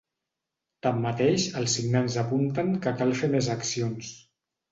Tanmateix, 0.87 1.43
els 1.59 1.75
signants 1.79 2.17
apunten 2.23 2.73
que 2.87 2.95
cal 3.03 3.13
fer 3.21 3.29
més 3.35 3.51
accions. 3.59 4.13